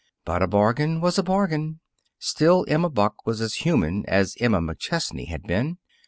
[0.25, 1.79] But a bargain was a bargain.
[2.17, 5.77] Still, Emma Buck was as human as Emma McChesney had been.